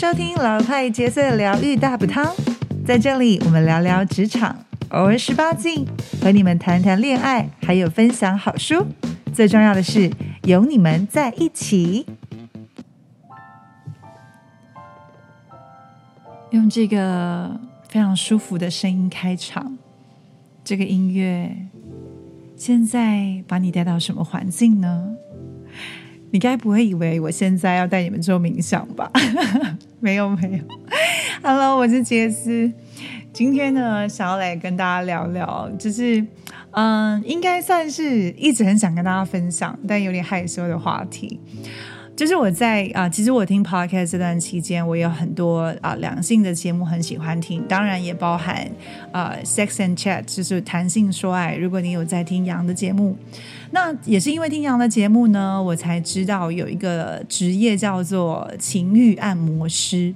[0.00, 2.34] 收听老派角色疗愈大补汤，
[2.86, 5.86] 在这里我们聊聊职场，偶尔十八禁，
[6.22, 8.86] 和你们谈谈恋爱，还有分享好书。
[9.34, 10.10] 最重要的是
[10.44, 12.06] 有你们在一起。
[16.48, 19.76] 用这个非常舒服的声音开场，
[20.64, 21.54] 这个音乐
[22.56, 25.14] 现在把你带到什么环境呢？
[26.32, 29.10] 你该不会以为我现在要带你们做冥想吧？
[29.98, 30.58] 没有没有。
[31.42, 32.70] Hello，我是杰斯。
[33.32, 36.24] 今天呢，想要来跟大家聊聊，就是
[36.70, 41.40] 嗯，应该算是一直很想跟大家分享，但有点害羞的话题。
[42.20, 48.70] 就是我在啊，其实我听 podcast 这段期间，我有很多啊两性的节目很喜欢听，当然也包含
[49.10, 51.56] 啊 sex and chat，就是谈性说爱。
[51.56, 53.16] 如果你有在听杨的节目，
[53.70, 60.14] 那也是因为听杨的节目呢，我才知道有一个职业叫做情欲按摩师。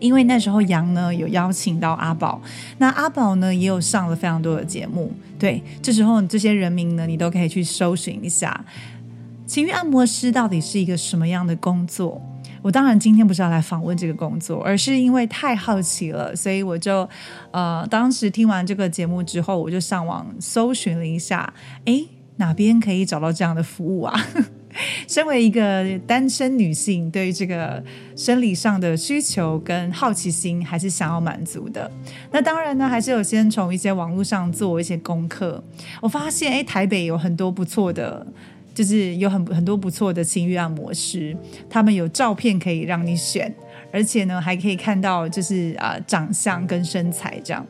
[0.00, 2.42] 因为那时候杨呢有邀请到阿宝，
[2.78, 5.12] 那阿宝呢也有上了非常多的节目。
[5.38, 8.64] 对，这时候这些人名呢，你都可以去搜寻一下。
[9.46, 12.20] 情欲按摩师到底是一个什么样的工作？
[12.62, 17.06] 我当然今天不是要来访问这个工作，而是因为太好奇了，所以我就
[17.50, 21.52] 呃，当时听完这个节目之后，我就上网搜寻了一下，
[21.84, 24.18] 诶，哪边可以找到这样的服务啊？
[25.06, 27.84] 身为一个单身女性，对于这个
[28.16, 31.88] 生理上的需求跟好奇心，还是想要满足的。
[32.32, 35.62] 那当然呢，还是有先从一些网络上做一些功课。
[36.00, 38.26] 我发现，诶，台北有很多不错的。
[38.74, 41.36] 就是有很很多不错的情欲按摩师，
[41.70, 43.54] 他们有照片可以让你选，
[43.92, 47.64] 而且呢还可以看到就是啊长相跟身材这样。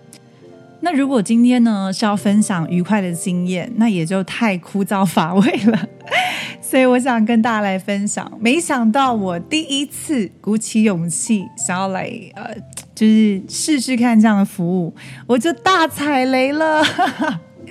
[0.80, 5.88] 那如果今天呢是要分享愉快的经验，那也就太枯燥乏味了。
[6.60, 12.54] 所以我想跟大家来分享，没想到我第一次鼓起勇气想要来呃，
[12.94, 14.94] 就是试试看这样的服务，
[15.26, 16.82] 我就大踩雷了。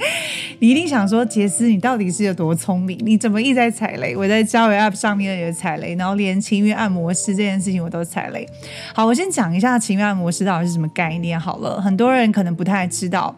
[0.60, 2.98] 你一定想说，杰斯，你到底是有多聪明？
[3.04, 4.16] 你怎么一直在踩雷？
[4.16, 8.48] 我在交友 App 上面也踩雷，然后连情欲按摩师这件事情我都踩雷。
[8.94, 11.82] 好，我先讲一下情欲按摩师到底是什么概念好了。
[11.82, 13.36] 很多人可能不太知道，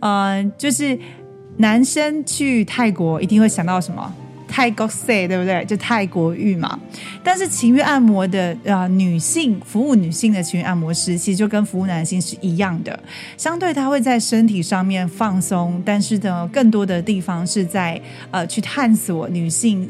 [0.00, 0.98] 呃，就是
[1.56, 4.14] 男生去泰国一定会想到什么？
[4.48, 5.64] 泰国 say 对不对？
[5.66, 6.78] 就泰国浴嘛。
[7.22, 12.98] 但是情欲按摩的啊，女性服务女性的情欲按摩师，其实就跟服务男性是一样的。
[13.36, 18.00] 相对他会在身体上面放松，但是呢，更多的地方是在
[18.30, 19.88] 呃去探索女性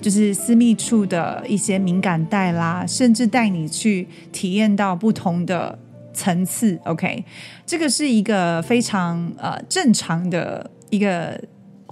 [0.00, 5.78] 就是私密处的一些敏感带啦，甚至带你去体验到不同的
[6.14, 6.78] 层次。
[6.84, 7.22] OK，
[7.66, 11.38] 这个是一个非常呃正常的一个。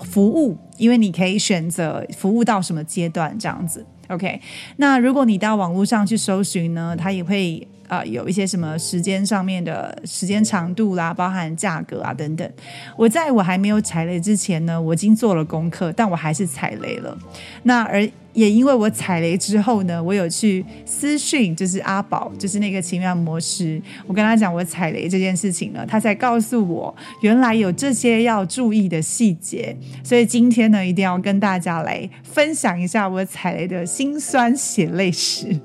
[0.05, 4.41] 服务，因为你可以选择服务到什么阶段这样子，OK。
[4.77, 12.51] 那如果你到网络上去搜寻呢，它也会呃有一些什么时间上面的时间长度啦，包含价格啊等等。
[12.97, 17.17] 我在我还没有踩雷之前呢，我已经做了功课，但我还是踩雷了。
[17.63, 18.09] 那而。
[18.37, 29.75] 也因为我踩雷之后呢，我有去私讯，就是阿宝，就是那个奇妙模式，我跟他讲我踩雷这件事情呢，他才告诉我原来有这些要注意的细节，
[30.05, 35.59] 所以今天呢，一定要跟大家来分享一下我踩雷的辛酸血泪史。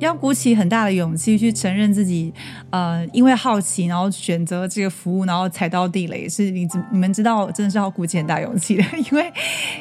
[0.00, 2.32] 要鼓起很大的勇气去承认自己，
[2.70, 8.84] 呃，因为好奇，然后选择这个服务，然后踩到地雷，是你你们知道，真的是要鼓起很大勇气的。
[9.10, 9.32] 因为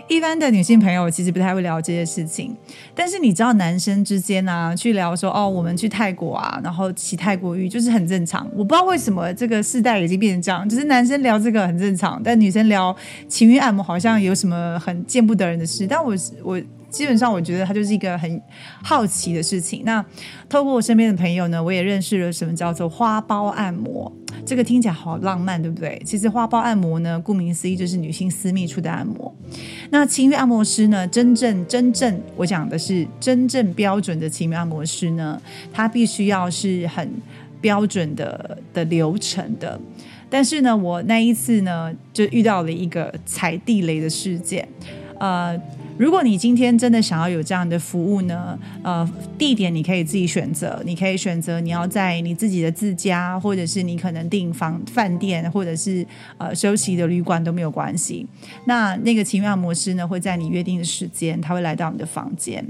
[0.07, 2.55] 一般的女性朋友其实不太会聊这些事情，
[2.93, 8.47] 但是你知道，男生之间啊，去聊说哦，我们去泰国啊，然后骑泰国浴，就是很正常。
[8.53, 12.95] 我不知道为什么这个世代已经变成这样，就是男生聊这个很正常，但女生聊
[13.27, 15.87] 情欲按摩好像有什么很见不得人的事。
[15.87, 16.13] 但我
[16.43, 16.61] 我。
[16.93, 18.39] 基本上，我觉得它就是一个很
[18.83, 19.81] 好奇的事情。
[19.83, 20.05] 那
[20.47, 24.09] 透过我身边的朋友呢，我也认识了什么叫做花苞按摩。
[24.45, 25.99] 这个听起来好浪漫，对不对？
[26.05, 29.33] 其实花苞按摩呢，顾名思义就是女性私密处的按摩。
[29.89, 35.41] 那情欲按摩师呢，真正真正我讲的是真正标准的情欲按摩师呢，
[35.73, 37.09] 他必须要是很
[37.59, 39.79] 标准的的流程的。
[40.29, 44.67] 但是呢，我那一次呢，就遇到了一个踩地雷的事件，
[45.19, 45.59] 呃。
[45.97, 49.07] 如果你今天真的想要有这样的服务呢，呃，
[49.37, 56.05] 地点你可以自己选择，你可以选择你要在你自己的自家，或者是你可能订房饭店，或者是
[56.37, 58.25] 呃休息的旅馆都没有关系。
[58.65, 62.65] 那那个奇妙模式呢，会在你约定的时间，他会来到你的房间。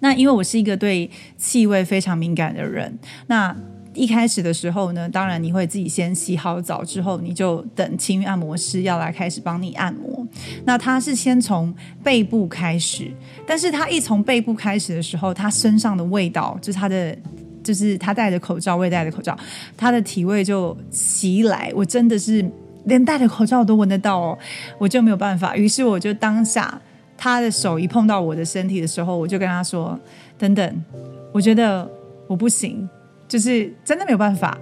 [0.00, 2.98] 那因为我是一个对气味非常敏感的人，
[3.28, 3.56] 那。
[3.94, 10.26] 一开始的时候呢，当然你会自己先洗好澡，之后你就等清运按摩师要来开始帮你按摩。
[10.64, 13.10] 那他是先从背部开始，
[13.46, 17.16] 但是他一从背部开始的时候，他身上的味道就是他的。
[17.64, 19.34] 就是他戴着口罩，我也戴着口罩，
[19.74, 22.44] 他的体味就袭来，我真的是
[22.84, 24.38] 连戴着口罩我都闻得到哦，
[24.76, 25.56] 我就没有办法。
[25.56, 26.78] 于是我就当下
[27.16, 29.98] 他的手一碰到我的身体的时候，我就跟他说
[30.36, 30.84] ：“等等，
[31.32, 31.90] 我觉得
[32.26, 32.86] 我不行，
[33.34, 34.56] 就是真的没有办法。”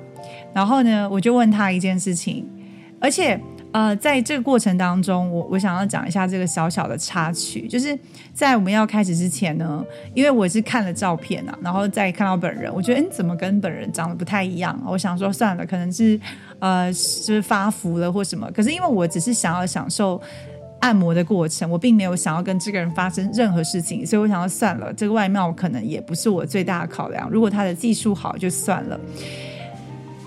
[0.55, 2.49] 然后呢，我就问他一件事情，
[2.99, 3.39] 而且。
[3.75, 7.99] 呃，在这个过程当中，我我想要讲一下这个小小的插曲，就是
[8.35, 9.83] 在我们要开始之前呢，
[10.13, 14.79] 因为我是看了照片啊，然后再看到本人，我觉得嗯，怎么跟本人长得不太一样？
[14.87, 16.21] 我想说算了，可能是
[16.59, 18.47] 呃，是发福了或什么。
[18.53, 20.21] 可是因为我只是想要享受
[20.83, 27.31] 按摩的过程，我并没有想要跟这个人发生任何事情，所以我想要算了，这个外貌可能也不是我最大的考量。
[27.31, 29.01] 如果他的技术好，就算了。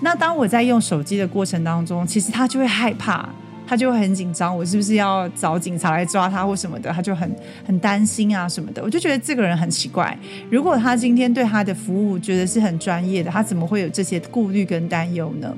[0.00, 3.28] 那当我在用手机的过程当中，其实他就会害怕，
[3.66, 6.90] 他就会很紧张，我是不是要找警察来抓他或什么的？
[6.90, 7.30] 他就很
[7.66, 8.82] 很担心啊什么的。
[8.82, 10.16] 我就觉得这个人很奇怪。
[10.50, 15.54] 如果他今天对他的服务觉得是很专业的，他怎么会有这些顾虑跟担忧呢？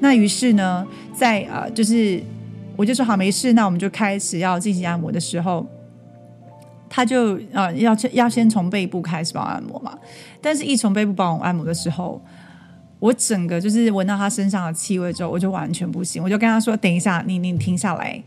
[0.00, 2.20] 那于是呢，在呃，就是
[2.76, 5.66] 我就说好没事，那我们就开始要进行按摩的时候，
[6.88, 9.98] 他就呃要要先从背部开始帮我按摩嘛。
[10.40, 12.20] 但是，一从背部帮我按摩的时候。
[13.02, 16.22] 我整个就是闻到他身上的气味之后，我就完全不行。
[16.22, 18.22] 我就跟他说：“等一下，你你停下来。”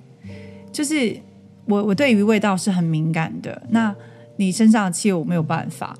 [0.69, 1.18] 就是
[1.63, 3.62] 我我对于味道是很敏感的。
[3.69, 3.95] 那
[4.36, 5.95] 你身上的气味我没有办法。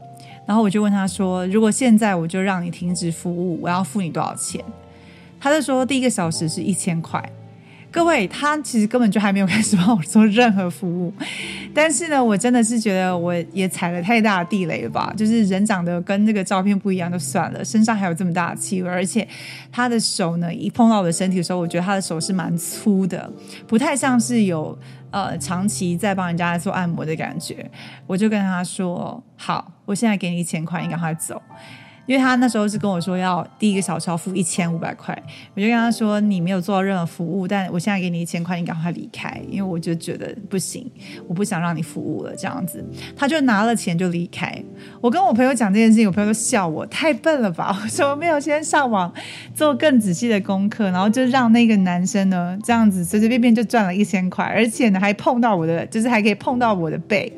[0.46, 4.62] 然后我就问他说：“如果现在我就让你停止服务，我要付你多少钱？”
[5.40, 7.24] 他就说：“第一个小时是一千块。”
[7.96, 11.14] 各位，他其实根本就还没有开始帮我做任何服务，
[11.74, 15.14] 但是呢，我真的是觉得我也踩了太大的地雷了吧？
[15.16, 19.26] 就是人长得跟那个照片不一样就算了，身上还有这么大的气味，而且
[19.72, 23.32] 他的手呢，一碰到我的身体的时候，我觉得他的手是蛮粗的，
[23.66, 24.78] 不太像是有
[25.12, 27.72] 呃长期在帮人家做按摩的感觉。
[28.06, 31.42] 我就跟他说：“好，我现在给你一千块，你赶快走。”
[32.06, 35.18] 因为他那时候是跟我说要第一个小时要付一千五百块，
[35.56, 40.90] 我就跟他说你没有做到任何服务，但我现在给你一千块，你赶快离开，因为我就觉得不行，
[41.28, 42.84] 我不想让你服务了这样子。
[43.16, 44.54] 他就拿了钱就离开。
[45.02, 47.76] 我跟我朋友讲这件事情，我朋友都笑我太笨了吧？
[47.84, 49.12] 我说没有先上网
[49.54, 57.32] 做更仔细的功课，然后就让那个男生呢这样子随随便便就赚了一千块，而且呢还碰到我的，就是还可以碰到我的背。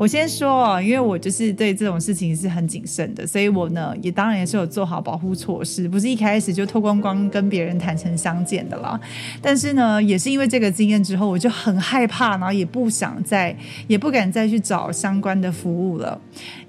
[0.00, 8.98] 我先说哦，因为我就是对这种事情是很谨慎的，所以我呢也当然也是有做好保护措施，不是一开始就脱光光跟别人坦诚相见的啦。
[9.42, 13.54] 但是呢，也是因为这个经验之后，我就很害怕，然后也不想再，
[13.88, 16.18] 也不敢再去找相关的服务了。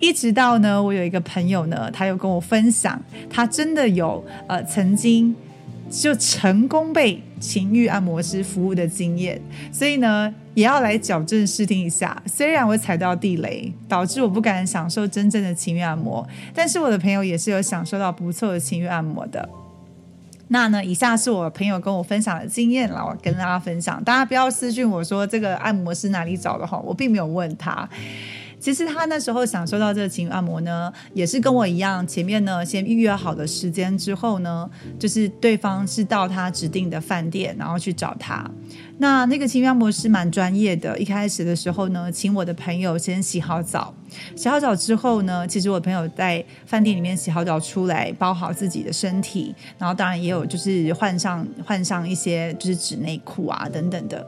[0.02, 5.34] 一直到呢，我有一个朋友呢，他又跟我分享，他真的有呃曾经。
[5.90, 9.42] 就成功被情欲按摩师服务的经验，
[9.74, 12.22] 所以呢，也要来矫正视听一下。
[12.26, 19.48] 虽然我踩到地雷，导致我不敢享受真正的情欲按摩，但是我的朋友也是有享受到不错的情欲按摩的。
[20.50, 24.04] 那呢，以下是我朋友跟我分享的经验了，我跟大家分享。
[24.04, 27.88] 大家不要私讯我说这个按摩师哪里找的哈，我并没有问他。
[28.62, 34.70] 其实他那时候享受到这个情按摩呢，也是跟我一样，前面呢先预约好的时间之后呢，
[35.00, 38.50] 就是对方是到他指定的饭店，然后去找他。
[39.00, 43.92] 那那个情按摩师蛮专业的，一开始的时候呢，请我的朋友先洗好澡，
[44.36, 54.24] 洗好澡之后呢，其实我朋友在饭店里面洗好澡出来，包好自己的身体，然后当然也有就是换上换上一些就是纸内裤啊等等的。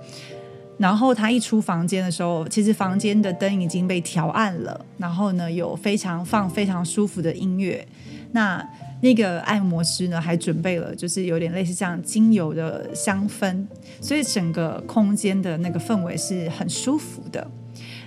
[0.78, 4.86] 然后他一出房间的时候，其实房间的灯已经被调暗了。
[4.98, 7.88] 然后呢，有非常放非常舒服的音乐。
[8.32, 8.68] 那
[9.02, 13.66] 那个按摩师呢，还准备了就是有点类似这样精油的香氛，
[14.02, 17.48] 所以整个空间的那个氛围是很舒服的。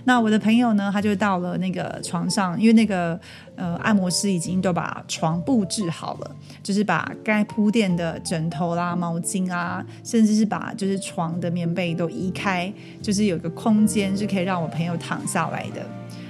[0.08, 3.18] 那我的朋友呢，他就到了那个床上，因为那个
[3.56, 12.72] 呃按摩师已经都把床布置好了，就是把该铺垫的枕头啦、毛巾啊，甚至是把就是床的棉被都移开，
[13.02, 15.84] 就是有个空间是可以让我朋友躺下来的。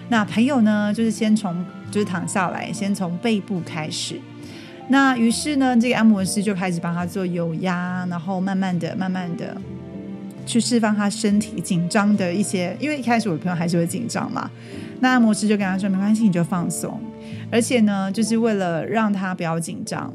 [0.09, 4.19] 那朋友呢，就是先从就是躺下来，先从背部开始。
[4.89, 9.55] 那于是呢，这个按摩师就开始帮他做油压，然后慢慢的、慢慢的。
[10.47, 14.51] 去释放他身体紧张的一些，因为一开始我的朋友还是会紧张嘛。
[15.01, 16.99] 那按摩师就跟他说：“没关系，你就放松。”
[17.53, 20.11] 而且呢，就是为了让他不要紧张。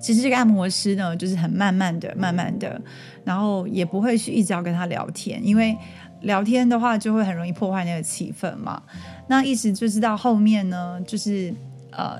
[0.00, 2.78] 其实这个按摩师呢，就是很慢慢的、慢慢的，
[3.24, 5.74] 然后也不会去一直要跟他聊天，因为
[6.22, 8.82] 聊天的话就会很容易破坏那个气氛嘛。
[9.28, 11.54] 那一直就是到后面呢，就是
[11.92, 12.18] 呃。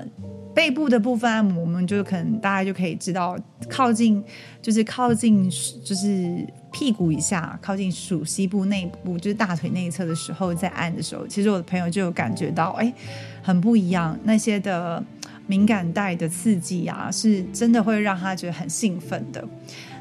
[0.53, 3.37] 背部的部分按摩，我们就可能大家就可以知道，
[3.69, 4.23] 靠近
[4.61, 5.49] 就是靠近
[5.83, 12.93] 就是屁股以下，靠近属膝部内部，就是大腿内侧的时候，在按的时候，其实我的朋友就有感觉到，哎，
[13.41, 15.03] 很不一样，那些的
[15.47, 19.43] 敏感带的刺激啊，是真的会让他觉得很兴奋的。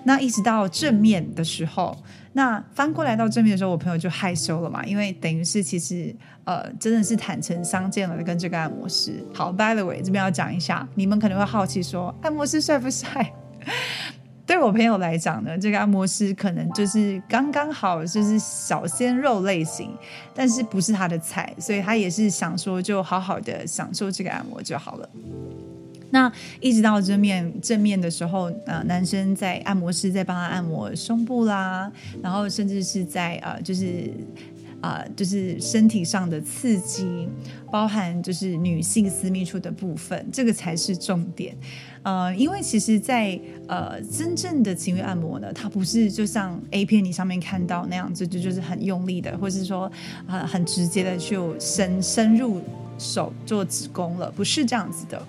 [0.04, 1.96] 那一直到正面的时候。
[2.34, 9.22] 那翻过来到正面的时候，我朋友就害羞了嘛，因为等于是其实呃真的是坦诚相见了，跟这个按摩师。
[9.34, 13.32] 好，by the way，这边要讲一下，你们可能会好奇说，按摩师帅不帅？
[14.44, 19.90] 对我朋友来讲呢，这个按摩师可能就是刚刚好，就是小鲜肉类型，
[20.34, 25.08] 但是不是他的菜，所以他也是想说就好好的享受这个按摩就好了。
[26.12, 31.90] 那一直到正面正面的时候，呃，男生在按摩师在帮他按摩胸部啦，
[32.22, 34.12] 然后甚至是在呃，就是
[34.82, 37.28] 啊，就是身体上的刺激，
[37.70, 41.56] 包含就是女性私密处的部分，这个才是重点。
[42.02, 43.38] 呃，因为其实，在
[43.68, 49.90] 呃真正的情欲按摩呢，它不是就像 A 片你上面看到那样子，就就是很用力的，或是说
[50.26, 52.60] 啊很直接的就深深入
[52.98, 55.24] 手做子宫了，不是这样子的。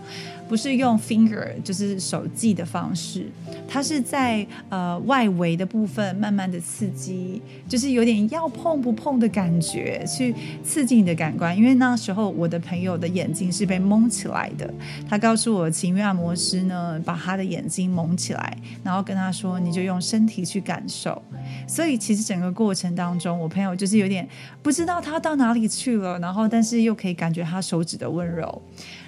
[0.53, 3.25] 不是用 finger 就是手记的方式，
[3.67, 10.31] 它是在呃外围的部分慢慢的刺激，就是有点要碰不碰的感觉，去
[10.63, 11.57] 刺激你的感官。
[11.57, 14.71] 因为那时候我的朋友的眼睛是被蒙起来的，
[15.09, 21.19] 他告诉我情欲按摩师呢，把他的眼睛蒙起来，然后跟他说，你就用身体去感受。
[21.67, 24.29] 所以其实整个过程当中，我朋友就是有点
[24.61, 28.61] 不知道他到哪里去了，然后但是又可以感觉他手指的温柔。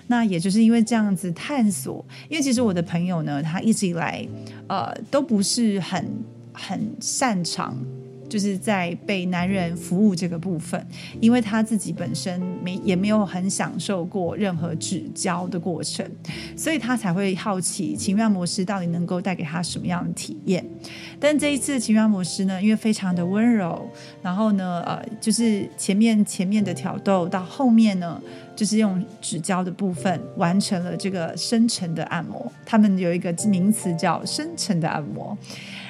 [0.07, 4.27] 那也就是因为这样子探索，因为其实我的朋友呢，他一直以来，
[4.67, 6.05] 呃，都不是很
[6.53, 7.77] 很擅长。
[8.35, 10.85] 就是在被男人服务这个部分，
[11.21, 16.05] 因为他自己本身没也没有很享受过任何指教的过程，
[16.53, 20.65] 所以他才会好奇情愿模式到底能够带给他什么样的体验。
[21.17, 23.89] 但这一次情愿模式呢，因为非常的温柔，
[24.21, 28.21] 然后呢，呃，就是前面前面的挑逗到后面呢，
[28.53, 32.51] 就是用指教的部分完成了这个深层的按摩。
[32.65, 35.37] 他们有一个名词叫深层的按摩。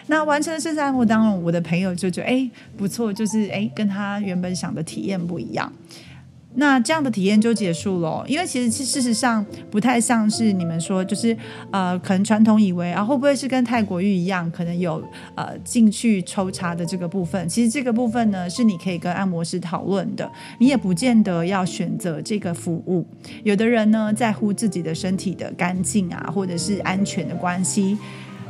[0.07, 5.71] 那完成了这次按摩，当中，我的朋友就觉得哎不错，就是哎跟他原本想的体验不一样。
[6.57, 11.35] 那这样的体验就结束了，因为其实事实上不太像是你们说，就是
[11.69, 15.03] 呃可能传统以为啊会不会是跟泰国浴一样，可能有
[15.35, 17.45] 呃进去抽查的这个部分。
[17.49, 23.05] 其实这个部分呢是你可以跟按摩师讨论的，你也不见得要选择这个服务。
[23.43, 27.97] 有的人呢在乎自己的身体的干净啊，或者是安全的关系。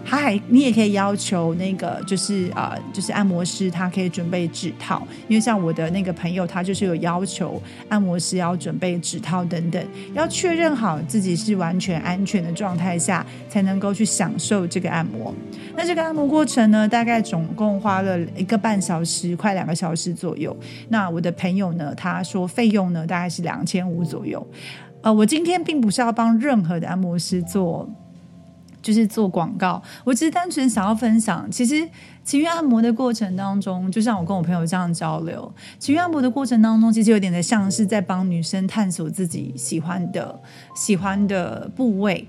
[0.07, 7.59] 他还，你也可以要求那个，就是啊，就是按摩师，他可以准备指套，因为像我的那个朋友，他就是有要求
[7.89, 9.83] 按摩师要准备指套等等，
[10.13, 15.33] 要确认好自己是完全安全的状态下，才能够去享受这个按摩。
[15.75, 20.55] 那这个按摩过程呢，大概总共花了一个半小时，快两个小时左右。
[20.89, 24.45] 那我的朋友呢，他说费用呢，大概是两千五左右。
[25.01, 27.89] 呃，我今天并不是要帮任何的按摩师做。
[28.85, 31.49] 就是做广告，我只是单纯想要分享。
[31.49, 31.89] 其实
[32.23, 40.39] 情欲按摩的过程当中，就像我跟我朋友这样交流，情欲按摩的过程当中，其实有点的像是在帮女生探索自己喜欢的、
[40.75, 42.27] 喜欢的部位。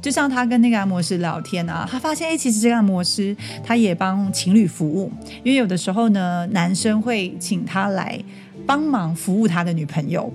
[0.00, 5.12] 就像他跟那个按摩师聊天啊，他发现哎，其实这个按摩师他也帮情侣服务，
[5.44, 8.18] 因为有的时候呢，男生会请他来
[8.66, 10.32] 帮忙服务他的女朋友。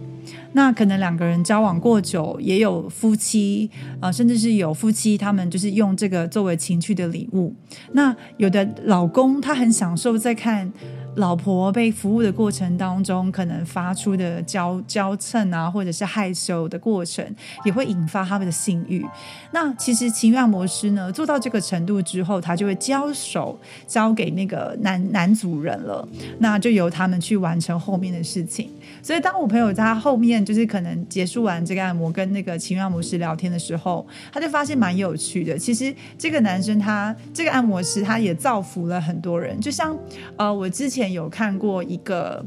[0.54, 3.70] 那可能两个人交往过久，也有夫妻
[4.00, 7.54] 啊，甚至是有夫妻，他们就是用这个作为情趣的礼物。
[7.92, 10.72] 那有的老公他很享受在看。
[11.16, 17.24] 老婆被服务的过程当中，可能发出的娇娇嗔啊，或者是害羞的过程，
[17.64, 19.06] 也会引发他们的性欲。
[19.52, 26.08] 那其实情欲按摩师呢，做到这个程度之后，他就会交手交给那个男男主人了，
[26.40, 28.72] 那就由他们去完成后面的事情。
[29.04, 35.60] 所以，当我朋友在他后面就是可能结束完这个按摩，跟那个情欲按摩师聊天的时候，他就发现蛮有趣的。
[35.60, 39.96] 其实这个男生他这个按摩师他也造福了很多人，就像
[40.38, 41.03] 呃我之前。
[41.12, 42.46] 有看过一个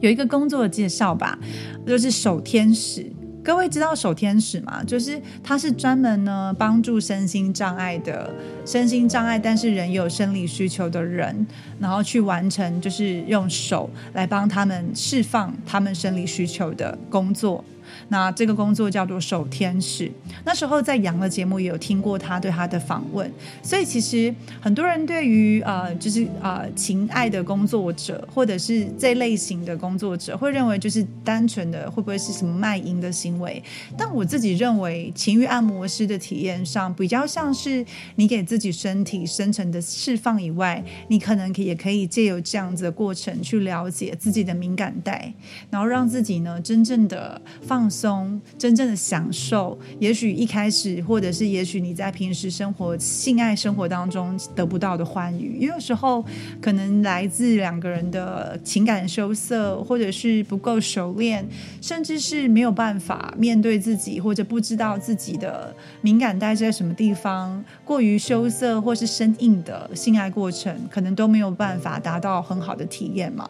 [0.00, 1.38] 有一个工作的介绍吧，
[1.86, 3.10] 就是守天使。
[3.44, 4.82] 各位知道守天使吗？
[4.82, 8.34] 就是他是专门呢帮助身心障碍的
[8.64, 11.46] 身心障碍，但是人有生理需求的人，
[11.78, 17.64] 然后去完成，就是用手来帮他们释放他们生理需求的工作。
[18.08, 20.10] 那这个工作叫做守天使。
[20.44, 23.30] 那时候在杨的节目也有听过他对他的访问，
[23.62, 33.62] 所以其实很多人对于呃就是呃情爱的工作者或者是这类型的工作者，会认为就是单纯的会不会是什么卖淫的行为？
[33.96, 37.84] 但我自己认为，情欲按摩师的体验上比较像是
[38.16, 45.32] 你给自己身体深层的释放以外，你可能也可以借由这样子的过程去了解自己的敏感带，
[45.70, 49.78] 然后让自己呢真正的放放松，真正的享受。
[50.00, 56.24] 也许一开始，或者是也许你在平时生活、性爱生活当中得不到的欢愉，也有时候
[56.60, 61.48] 可能来自两个人的情感羞涩，或者是不够熟练，
[61.80, 73.48] 甚至是没有办法面对自己，或者不知道自己的敏感带在什么地方，过于羞涩或是生硬的性爱过程，可能都没有办法达到很好的体验嘛。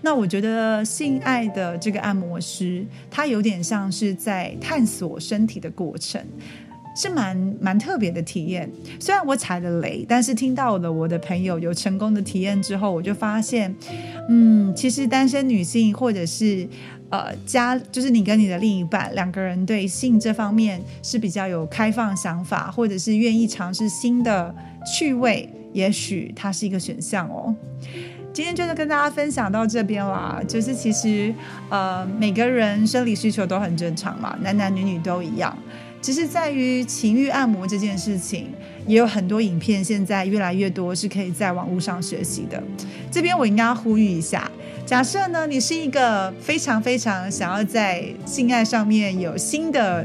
[0.00, 6.24] 那我觉得性爱的这个按摩师，他有点像像是在探索身体的过程，
[6.96, 8.70] 是蛮蛮特别的体验。
[9.00, 13.74] 虽然我踩了雷，但是听到了我的朋友有成功的体验之后，我就发现，
[14.28, 16.68] 嗯，其实单身女性或者是
[17.10, 24.54] 呃家，就是你跟你的另一半两个人对性这方面是比较有开放想法，或者是愿意尝试新的
[24.86, 27.52] 趣味，也许它是一个选项哦。
[28.34, 31.32] 今天就是跟大家分享到这边啦，就是其实
[31.68, 35.56] 呃每个人生理需求都很正常嘛，男男女女都一样，
[36.02, 38.52] 只是在于情欲按摩这件事情，
[38.88, 42.60] 也有很多影片现在越来越多是可以在网络上学习的。
[43.08, 44.50] 这边我应该呼吁一下，
[44.84, 50.04] 假设呢你是一个非常非常想要在性爱上面有新的。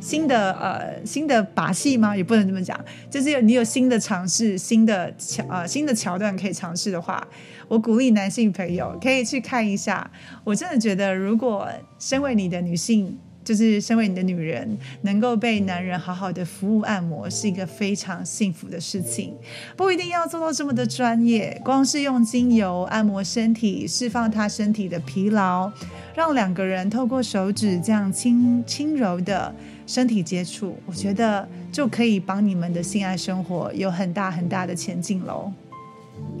[0.00, 2.16] 新的呃新的把戏吗？
[2.16, 2.78] 也不能这么讲，
[3.10, 7.26] 就是你有新的尝试、新的桥呃新的桥段可以尝试的话，
[7.66, 10.10] 我鼓励男性朋友可以去看一下。
[10.44, 19.34] 我真的觉得，如果身为你的女性，就是身为你的女人，能够被男人好好的服务按摩，是一个非常幸福的事情。
[19.76, 25.72] 不一定要做到这么的专业，光是用精油按摩身体，释放他身体的疲劳，
[26.14, 29.54] 让两个人透过手指这样轻轻柔的。
[29.88, 35.50] 身体接触，我觉得就可以帮你们的性爱生活有很大很大的前进喽。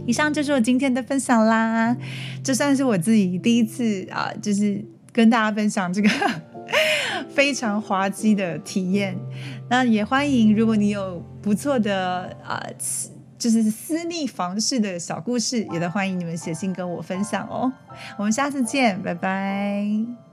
[0.06, 1.96] 以上就是我今天的分享啦，
[2.44, 6.10] 这算是我自己第一次啊，就是跟大家分享这个
[7.34, 9.18] 非常滑稽的体验。
[9.70, 12.62] 那也欢迎，如果你有不错的啊，
[13.38, 17.72] 就是私密房事的小故事，也都欢迎你们写信跟我分享哦。
[18.18, 20.27] 我们下次见，拜拜。